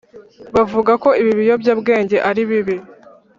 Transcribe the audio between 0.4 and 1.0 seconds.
bavuga